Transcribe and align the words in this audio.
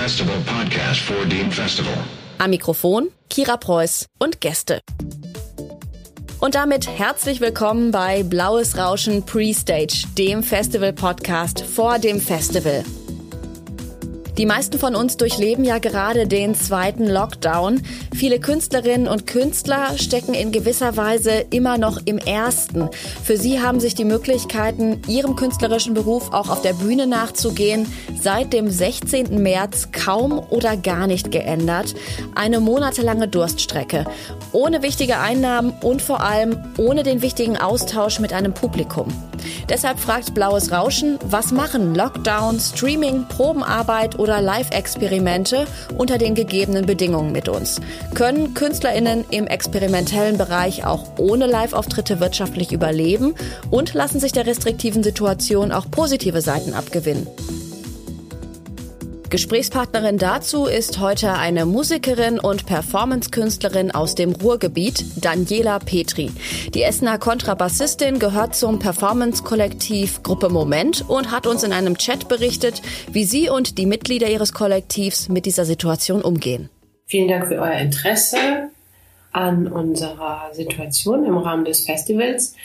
Festival 0.00 0.36
podcast 0.46 1.02
for 1.02 1.26
Dean 1.26 1.50
Festival. 1.50 1.92
Am 2.38 2.48
Mikrofon 2.48 3.10
Kira 3.28 3.58
Preuß 3.58 4.06
und 4.18 4.40
Gäste. 4.40 4.80
Und 6.40 6.54
damit 6.54 6.88
herzlich 6.88 7.42
willkommen 7.42 7.90
bei 7.90 8.22
Blaues 8.22 8.78
Rauschen 8.78 9.26
Pre-Stage, 9.26 10.06
dem 10.16 10.42
Festival-Podcast 10.42 11.60
vor 11.60 11.98
dem 11.98 12.18
Festival. 12.18 12.82
Die 14.40 14.46
meisten 14.46 14.78
von 14.78 14.96
uns 14.96 15.18
durchleben 15.18 15.64
ja 15.64 15.76
gerade 15.76 16.26
den 16.26 16.54
zweiten 16.54 17.06
Lockdown. 17.06 17.82
Viele 18.14 18.40
Künstlerinnen 18.40 19.06
und 19.06 19.26
Künstler 19.26 19.98
stecken 19.98 20.32
in 20.32 20.50
gewisser 20.50 20.96
Weise 20.96 21.44
immer 21.50 21.76
noch 21.76 21.98
im 22.06 22.16
ersten. 22.16 22.88
Für 23.22 23.36
sie 23.36 23.60
haben 23.60 23.80
sich 23.80 23.94
die 23.94 24.06
Möglichkeiten, 24.06 25.02
ihrem 25.06 25.36
künstlerischen 25.36 25.92
Beruf 25.92 26.32
auch 26.32 26.48
auf 26.48 26.62
der 26.62 26.72
Bühne 26.72 27.06
nachzugehen, 27.06 27.86
seit 28.18 28.54
dem 28.54 28.70
16. 28.70 29.42
März 29.42 29.88
kaum 29.92 30.38
oder 30.48 30.74
gar 30.78 31.06
nicht 31.06 31.30
geändert. 31.30 31.94
Eine 32.34 32.60
monatelange 32.60 33.28
Durststrecke. 33.28 34.06
Ohne 34.52 34.82
wichtige 34.82 35.18
Einnahmen 35.18 35.74
und 35.82 36.00
vor 36.00 36.22
allem 36.22 36.56
ohne 36.78 37.02
den 37.02 37.20
wichtigen 37.20 37.58
Austausch 37.58 38.20
mit 38.20 38.32
einem 38.32 38.54
Publikum. 38.54 39.12
Deshalb 39.68 39.98
fragt 39.98 40.34
Blaues 40.34 40.72
Rauschen, 40.72 41.18
was 41.24 41.52
machen 41.52 41.94
Lockdown, 41.94 42.58
Streaming, 42.58 43.26
Probenarbeit 43.28 44.18
oder 44.18 44.29
Live-Experimente 44.38 45.66
unter 45.96 46.18
den 46.18 46.34
gegebenen 46.34 46.86
Bedingungen 46.86 47.32
mit 47.32 47.48
uns? 47.48 47.80
Können 48.14 48.54
KünstlerInnen 48.54 49.24
im 49.30 49.46
experimentellen 49.46 50.38
Bereich 50.38 50.84
auch 50.84 51.18
ohne 51.18 51.46
Live-Auftritte 51.46 52.20
wirtschaftlich 52.20 52.72
überleben 52.72 53.34
und 53.70 53.94
lassen 53.94 54.20
sich 54.20 54.32
der 54.32 54.46
restriktiven 54.46 55.02
Situation 55.02 55.72
auch 55.72 55.90
positive 55.90 56.42
Seiten 56.42 56.74
abgewinnen? 56.74 57.26
Gesprächspartnerin 59.30 60.18
dazu 60.18 60.66
ist 60.66 60.98
heute 60.98 61.34
eine 61.34 61.64
Musikerin 61.64 62.40
und 62.40 62.66
Performancekünstlerin 62.66 63.92
aus 63.92 64.16
dem 64.16 64.32
Ruhrgebiet, 64.32 65.04
Daniela 65.24 65.78
Petri. 65.78 66.32
Die 66.74 66.82
Essener 66.82 67.16
Kontrabassistin 67.16 68.18
gehört 68.18 68.56
zum 68.56 68.80
Performance-Kollektiv 68.80 70.24
Gruppe 70.24 70.48
Moment 70.48 71.08
und 71.08 71.30
hat 71.30 71.46
uns 71.46 71.62
in 71.62 71.72
einem 71.72 71.96
Chat 71.96 72.28
berichtet, 72.28 72.82
wie 73.12 73.22
sie 73.22 73.48
und 73.48 73.78
die 73.78 73.86
Mitglieder 73.86 74.28
ihres 74.28 74.52
Kollektivs 74.52 75.28
mit 75.28 75.46
dieser 75.46 75.64
Situation 75.64 76.22
umgehen. 76.22 76.68
Vielen 77.06 77.28
Dank 77.28 77.46
für 77.46 77.60
euer 77.60 77.78
Interesse 77.78 78.36
an 79.30 79.68
unserer 79.68 80.50
Situation 80.54 81.24
im 81.24 81.36
Rahmen 81.36 81.64
des 81.64 81.86
Festivals. 81.86 82.56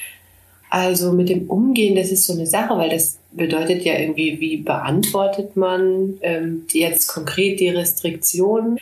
Also 0.69 1.11
mit 1.11 1.29
dem 1.29 1.49
Umgehen, 1.49 1.95
das 1.95 2.11
ist 2.11 2.25
so 2.25 2.33
eine 2.33 2.47
Sache, 2.47 2.77
weil 2.77 2.89
das 2.89 3.19
bedeutet 3.31 3.83
ja 3.83 3.97
irgendwie, 3.97 4.39
wie 4.39 4.57
beantwortet 4.57 5.55
man 5.55 6.15
ähm, 6.21 6.65
jetzt 6.71 7.07
konkret 7.07 7.59
die 7.59 7.69
Restriktionen. 7.69 8.79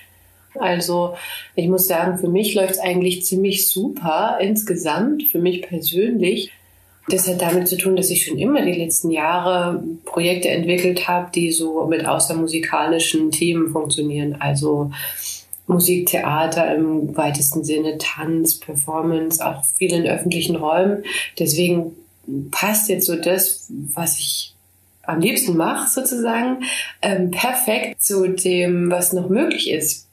Also 0.55 1.15
ich 1.55 1.67
muss 1.67 1.87
sagen, 1.87 2.17
für 2.17 2.29
mich 2.29 2.53
läuft 2.53 2.71
es 2.71 2.79
eigentlich 2.79 3.25
ziemlich 3.25 3.69
super 3.69 4.37
insgesamt, 4.39 5.23
für 5.23 5.39
mich 5.39 5.63
persönlich. 5.63 6.51
Das 7.09 7.27
hat 7.27 7.41
damit 7.41 7.67
zu 7.67 7.77
tun, 7.77 7.95
dass 7.95 8.09
ich 8.09 8.25
schon 8.25 8.37
immer 8.37 8.63
die 8.63 8.73
letzten 8.73 9.11
Jahre 9.11 9.83
Projekte 10.05 10.49
entwickelt 10.49 11.07
habe, 11.07 11.31
die 11.33 11.51
so 11.51 11.85
mit 11.85 12.05
außermusikalischen 12.05 13.31
Themen 13.31 13.71
funktionieren. 13.71 14.37
Also 14.39 14.91
Musik, 15.67 16.08
Theater 16.08 16.75
im 16.75 17.16
weitesten 17.16 17.64
Sinne, 17.64 17.97
Tanz, 17.97 18.59
Performance, 18.59 19.45
auch 19.45 19.64
viel 19.64 19.94
in 19.94 20.06
öffentlichen 20.06 20.56
Räumen. 20.56 21.03
Deswegen 21.39 21.95
passt 22.52 22.89
jetzt 22.89 23.08
so 23.08 23.16
das, 23.16 23.67
was 23.69 24.19
ich 24.19 24.53
am 25.03 25.19
liebsten 25.19 25.58
mache, 25.58 25.90
sozusagen, 25.90 26.63
ähm, 27.02 27.31
perfekt 27.31 28.03
zu 28.03 28.28
dem, 28.28 28.90
was 28.90 29.13
noch 29.13 29.29
möglich 29.29 29.69
ist. 29.69 30.07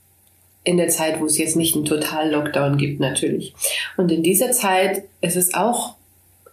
In 0.63 0.77
der 0.77 0.89
Zeit, 0.89 1.21
wo 1.21 1.27
es 1.27 1.39
jetzt 1.39 1.57
nicht 1.57 1.75
einen 1.75 1.85
totalen 1.85 2.33
Lockdown 2.33 2.77
gibt, 2.77 3.01
natürlich. 3.01 3.55
Und 3.97 4.13
in 4.13 4.23
dieser 4.23 4.51
Zeit 4.51 5.05
ist 5.21 5.37
es 5.37 5.55
auch 5.55 5.95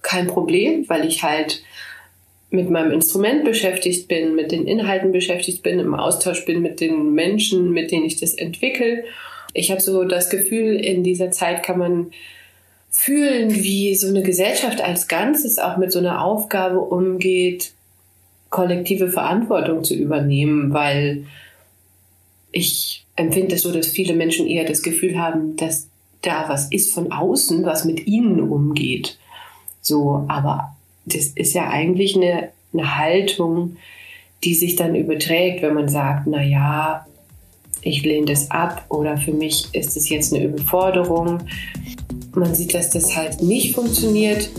kein 0.02 0.28
Problem, 0.28 0.88
weil 0.88 1.06
ich 1.06 1.24
halt 1.24 1.62
mit 2.50 2.69
meinem 2.69 2.91
Instrument 2.91 3.44
beschäftigt 3.44 4.08
bin, 4.08 4.35
mit 4.35 4.52
den 4.52 4.68
Inhalten 4.68 5.12
beschäftigt 5.12 5.63
bin, 5.63 5.80
im 5.80 5.94
Austausch 5.94 6.46
bin 6.46 6.62
mit 6.62 6.80
den 6.80 7.13
Menschen, 7.13 7.72
mit 7.72 7.91
denen 7.91 8.06
ich 8.06 8.19
das 8.19 8.34
entwickle. 8.34 9.03
Ich 9.53 9.69
habe 9.72 9.81
so 9.81 10.06
das 10.06 10.30
Gefühl, 10.30 10.75
in 10.75 11.03
dieser 11.03 11.31
Zeit 11.31 11.63
kann 11.63 11.80
man 11.80 12.12
fühlen, 12.90 13.53
wie 13.53 13.96
so 13.96 14.07
eine 14.07 14.24
Gesellschaft 14.24 14.81
als 14.81 15.07
Ganzes 15.07 15.59
auch 15.59 15.78
mit 15.78 15.91
so 15.91 16.00
einer 16.00 16.24
Aufgabe 16.24 16.80
umgeht, 16.80 17.74
kollektive 18.50 19.09
Verantwortung 19.09 19.84
zu 19.84 19.94
übernehmen, 19.94 20.74
weil 20.74 21.25
ich 22.52 23.06
empfinde 23.18 23.56
es 23.56 23.63
so, 23.63 23.74
dass 23.74 23.88
viele 23.88 24.13
Menschen 24.13 24.47
eher 24.47 24.63
das 24.63 24.81
Gefühl 24.81 25.19
haben, 25.19 25.57
dass 25.57 25.90
da 26.22 26.46
was 26.47 26.72
ist 26.72 26.94
von 26.94 27.12
außen, 27.12 27.66
was 27.66 27.84
mit 27.84 28.07
ihnen 28.07 28.40
umgeht. 28.40 29.18
So, 29.81 30.25
aber 30.28 30.76
das 31.07 31.28
ist 31.28 31.53
ja 31.53 31.69
eigentlich 31.69 32.16
eine, 32.16 32.50
eine 32.73 32.97
Haltung, 32.97 33.78
die 34.44 34.53
sich 34.53 34.75
dann 34.75 34.95
überträgt, 34.95 35.62
wenn 35.62 35.73
man 35.73 35.90
sagt, 35.90 36.28
na 36.28 36.44
ja, 36.44 37.06
ich 37.81 38.03
lehne 38.03 38.25
das 38.28 38.51
ab 38.51 38.85
oder 38.90 39.18
für 39.18 39.31
mich 39.31 39.68
ist 39.73 39.95
es 39.97 40.09
jetzt 40.09 40.34
eine 40.34 40.44
Überforderung. 40.44 41.40
Man 42.35 42.53
sieht, 42.53 42.73
dass 42.73 42.90
das 42.90 43.16
halt 43.16 43.41
nicht 43.41 43.73
funktioniert. 43.73 44.50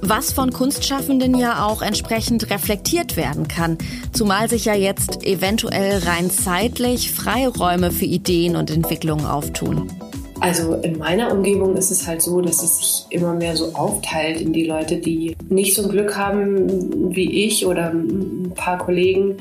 Was 0.00 0.32
von 0.32 0.50
Kunstschaffenden 0.50 1.38
ja 1.38 1.64
auch 1.64 1.80
entsprechend 1.80 2.50
reflektiert 2.50 3.16
werden 3.16 3.46
kann, 3.46 3.78
zumal 4.12 4.50
sich 4.50 4.64
ja 4.64 4.74
jetzt 4.74 5.24
eventuell 5.24 5.98
rein 5.98 6.28
zeitlich 6.28 7.12
Freiräume 7.12 7.92
für 7.92 8.04
Ideen 8.04 8.56
und 8.56 8.70
Entwicklungen 8.70 9.26
auftun. 9.26 9.88
Also 10.42 10.74
in 10.74 10.98
meiner 10.98 11.30
Umgebung 11.30 11.76
ist 11.76 11.92
es 11.92 12.08
halt 12.08 12.20
so, 12.20 12.40
dass 12.40 12.64
es 12.64 12.78
sich 12.78 13.06
immer 13.10 13.32
mehr 13.32 13.54
so 13.54 13.76
aufteilt 13.76 14.40
in 14.40 14.52
die 14.52 14.64
Leute, 14.64 14.96
die 14.96 15.36
nicht 15.48 15.76
so 15.76 15.84
ein 15.84 15.88
Glück 15.88 16.16
haben 16.16 17.14
wie 17.14 17.44
ich 17.44 17.64
oder 17.64 17.90
ein 17.90 18.50
paar 18.56 18.78
Kollegen, 18.78 19.36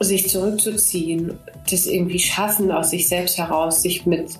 sich 0.00 0.30
zurückzuziehen, 0.30 1.34
das 1.70 1.86
irgendwie 1.86 2.18
schaffen, 2.18 2.72
aus 2.72 2.88
sich 2.88 3.06
selbst 3.06 3.36
heraus, 3.36 3.82
sich 3.82 4.06
mit 4.06 4.30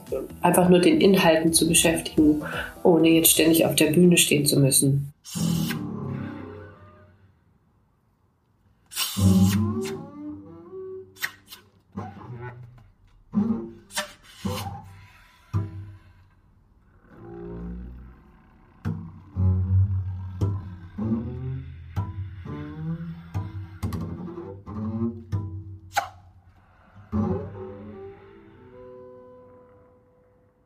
einfach 0.41 0.71
nur 0.71 0.79
den 0.79 1.03
Inhalten 1.03 1.53
zu 1.53 1.69
beschäftigen, 1.69 2.41
ohne 2.83 3.11
jetzt 3.11 3.33
ständig 3.33 3.67
auf 3.67 3.75
der 3.75 3.91
Bühne 3.91 4.17
stehen 4.17 4.47
zu 4.47 4.59
müssen. 4.59 5.13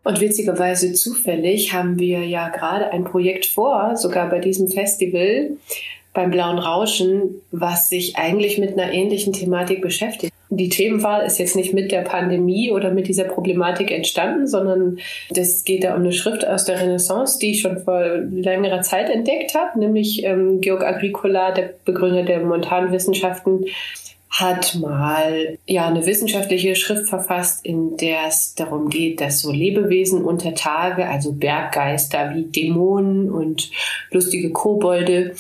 Und 0.03 0.21
witzigerweise 0.21 0.93
zufällig 0.95 1.75
haben 1.75 1.99
wir 1.99 2.21
ja 2.25 2.49
gerade 2.49 2.91
ein 2.91 3.05
Projekt 3.05 3.47
vor, 3.47 3.97
sogar 3.97 4.31
bei 4.31 4.39
diesem 4.39 4.69
Festival, 4.69 5.51
beim 6.15 6.31
Blauen 6.31 6.59
Rauschen, 6.59 7.43
was 7.51 7.89
sich 7.89 8.17
eigentlich 8.17 8.59
mit 8.59 8.73
einer 8.73 8.93
ähnlichen 8.93 9.33
Thematik 9.33 9.83
beschäftigt. 9.83 10.33
Die 10.53 10.69
Themenwahl 10.69 11.25
ist 11.25 11.39
jetzt 11.39 11.55
nicht 11.55 11.73
mit 11.73 11.93
der 11.93 12.01
Pandemie 12.01 12.73
oder 12.73 12.91
mit 12.91 13.07
dieser 13.07 13.23
Problematik 13.23 13.93
entstanden, 13.93 14.49
sondern 14.49 14.99
das 15.31 15.63
geht 15.63 15.85
da 15.85 15.95
um 15.95 16.01
eine 16.01 16.13
Schrift 16.13 16.45
aus 16.45 16.65
der 16.65 16.81
Renaissance, 16.81 17.39
die 17.39 17.53
ich 17.53 17.61
schon 17.61 17.79
vor 17.79 18.03
längerer 18.03 18.83
Zeit 18.83 19.11
entdeckt 19.11 19.55
habe, 19.55 19.79
nämlich 19.79 20.25
ähm, 20.25 20.61
Georg 20.61 20.83
Agricola, 20.83 21.53
der 21.53 21.75
Begründer 21.85 22.25
der 22.25 22.41
Montanwissenschaften, 22.41 23.67
hat 24.31 24.77
mal 24.77 25.59
ja 25.67 25.89
eine 25.89 26.07
wissenschaftliche 26.07 26.77
Schrift 26.77 27.09
verfasst, 27.09 27.65
in 27.65 27.97
der 27.97 28.29
es 28.29 28.55
darum 28.55 28.89
geht, 28.89 29.21
dass 29.21 29.41
so 29.41 29.51
Lebewesen 29.51 30.25
unter 30.25 30.55
Tage, 30.55 31.09
also 31.09 31.33
Berggeister 31.33 32.33
wie 32.35 32.45
Dämonen 32.45 33.31
und 33.31 33.71
lustige 34.13 34.51
Kobolde, 34.51 35.35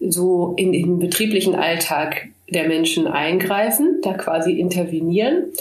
so 0.00 0.54
in 0.56 0.72
den 0.72 0.98
betrieblichen 0.98 1.54
Alltag 1.54 2.28
der 2.50 2.66
Menschen 2.66 3.06
eingreifen, 3.06 4.00
da 4.02 4.14
quasi 4.14 4.52
intervenieren 4.52 5.52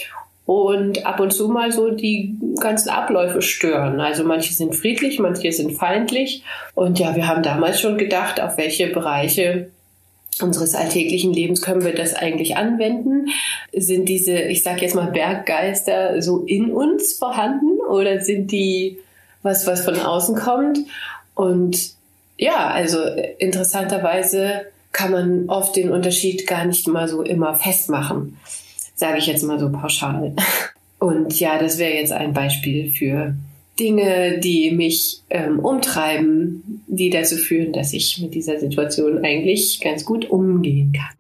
und 0.46 1.06
ab 1.06 1.20
und 1.20 1.32
zu 1.32 1.48
mal 1.48 1.72
so 1.72 1.92
die 1.92 2.36
ganzen 2.60 2.90
Abläufe 2.90 3.42
stören. 3.42 4.00
Also 4.00 4.24
manche 4.24 4.54
sind 4.54 4.76
friedlich, 4.76 5.20
manche 5.20 5.52
sind 5.52 5.78
feindlich. 5.78 6.44
Und 6.74 7.00
ja, 7.00 7.16
wir 7.16 7.28
haben 7.28 7.44
damals 7.44 7.80
schon 7.80 7.98
gedacht, 7.98 8.42
auf 8.42 8.58
welche 8.58 8.88
Bereiche 8.88 9.70
unseres 10.44 10.76
alltäglichen 10.76 11.34
Lebens 11.34 11.62
können 11.62 11.84
wir 11.84 11.94
das 11.94 12.14
eigentlich 12.14 12.58
anwenden? 12.58 13.28
Sind 13.74 14.10
diese, 14.10 14.34
ich 14.34 14.64
sage 14.64 14.82
jetzt 14.82 14.96
mal, 14.96 15.12
Berggeister 15.12 16.22
so 16.22 16.44
in 16.44 16.72
uns 16.72 17.14
vorhanden 17.14 17.80
oder 17.90 18.20
sind 18.22 18.52
die 18.52 19.00
was, 19.44 19.68
was 19.68 19.84
von 19.84 20.00
außen 20.00 20.36
kommt? 20.36 20.80
Und 21.36 21.94
ja, 22.38 22.68
also 22.68 23.00
interessanterweise 23.40 24.66
kann 24.92 25.12
man 25.12 25.50
oft 25.50 25.76
den 25.76 25.92
Unterschied 25.92 26.48
gar 26.48 26.66
nicht 26.66 26.88
mal 26.88 27.08
so 27.08 27.22
immer 27.22 27.56
festmachen, 27.56 28.38
sage 28.96 29.20
ich 29.20 29.28
jetzt 29.28 29.44
mal 29.44 29.60
so 29.60 29.72
pauschal. 29.72 30.34
Und 31.00 31.40
ja, 31.40 31.58
das 31.58 31.78
wäre 31.78 31.94
jetzt 31.94 32.12
ein 32.12 32.34
Beispiel 32.34 32.92
für 32.92 33.34
Dinge, 33.82 34.40
die 34.40 34.72
mich 34.72 35.22
ähm, 35.32 35.60
umtreiben, 35.60 36.84
die 36.88 37.10
dazu 37.10 37.36
führen, 37.36 37.74
dass 37.74 37.94
ich 37.94 38.20
mit 38.22 38.36
dieser 38.36 38.60
Situation 38.60 39.26
eigentlich 39.26 39.82
ganz 39.82 40.06
gut 40.06 40.30
umgehen 40.30 40.94
kann. 40.94 41.16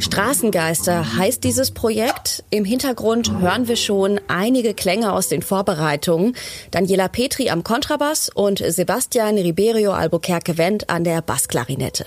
Straßengeister 0.00 1.16
heißt 1.16 1.44
dieses 1.44 1.70
Projekt. 1.70 2.42
Im 2.50 2.64
Hintergrund 2.64 3.30
hören 3.38 3.68
wir 3.68 3.76
schon 3.76 4.18
einige 4.26 4.74
Klänge 4.74 5.12
aus 5.12 5.28
den 5.28 5.42
Vorbereitungen. 5.42 6.34
Daniela 6.72 7.06
Petri 7.06 7.48
am 7.48 7.62
Kontrabass 7.62 8.28
und 8.28 8.58
Sebastian 8.58 9.38
Riberio 9.38 9.92
Albuquerque 9.92 10.58
Wendt 10.58 10.90
an 10.90 11.04
der 11.04 11.22
Bassklarinette. 11.22 12.06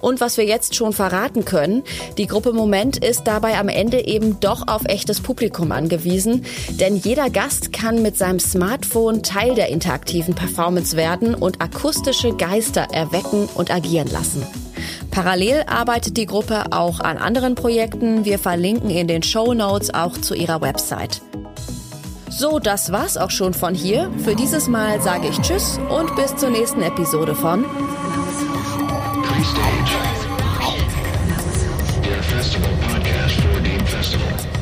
Und 0.00 0.20
was 0.20 0.36
wir 0.36 0.44
jetzt 0.44 0.74
schon 0.74 0.92
verraten 0.92 1.44
können, 1.44 1.82
die 2.16 2.26
Gruppe 2.26 2.52
Moment 2.52 3.02
ist 3.04 3.24
dabei 3.24 3.58
am 3.58 3.68
Ende 3.68 4.06
eben 4.06 4.40
doch 4.40 4.68
auf 4.68 4.84
echtes 4.84 5.20
Publikum 5.20 5.72
angewiesen, 5.72 6.44
denn 6.80 6.96
jeder 6.96 7.30
Gast 7.30 7.72
kann 7.72 8.02
mit 8.02 8.16
seinem 8.16 8.40
Smartphone 8.40 9.22
Teil 9.22 9.54
der 9.54 9.68
interaktiven 9.68 10.34
Performance 10.34 10.96
werden 10.96 11.34
und 11.34 11.60
akustische 11.60 12.34
Geister 12.36 12.88
erwecken 12.92 13.48
und 13.54 13.70
agieren 13.70 14.08
lassen. 14.08 14.46
Parallel 15.10 15.64
arbeitet 15.66 16.16
die 16.16 16.26
Gruppe 16.26 16.66
auch 16.70 17.00
an 17.00 17.16
anderen 17.16 17.54
Projekten. 17.54 18.24
Wir 18.24 18.38
verlinken 18.38 18.90
in 18.90 19.08
den 19.08 19.22
Show 19.22 19.54
Notes 19.54 19.92
auch 19.92 20.16
zu 20.18 20.34
ihrer 20.34 20.60
Website. 20.60 21.22
So, 22.30 22.58
das 22.60 22.92
war's 22.92 23.16
auch 23.16 23.30
schon 23.30 23.52
von 23.54 23.74
hier. 23.74 24.10
Für 24.24 24.36
dieses 24.36 24.68
Mal 24.68 25.00
sage 25.00 25.28
ich 25.28 25.40
Tschüss 25.40 25.80
und 25.88 26.14
bis 26.14 26.36
zur 26.36 26.50
nächsten 26.50 26.82
Episode 26.82 27.34
von 27.34 27.64
free 29.38 29.44
stage. 29.44 30.18
Festival 32.22 32.68
Podcast 32.68 33.54
for 33.54 33.60
Dean 33.60 33.84
Festival. 33.86 34.57